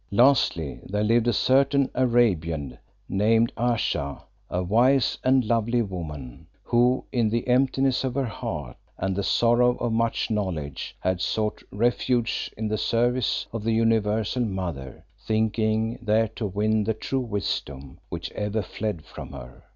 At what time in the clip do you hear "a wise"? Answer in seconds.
4.49-5.19